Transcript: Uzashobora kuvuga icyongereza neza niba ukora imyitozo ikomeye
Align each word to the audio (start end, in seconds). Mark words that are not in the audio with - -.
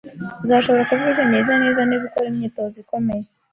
Uzashobora 0.43 0.87
kuvuga 0.89 1.11
icyongereza 1.13 1.53
neza 1.63 1.79
niba 1.83 2.03
ukora 2.09 2.27
imyitozo 2.31 2.75
ikomeye 2.83 3.25